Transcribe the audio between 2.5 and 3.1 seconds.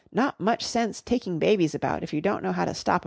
how to stop 'em crying!"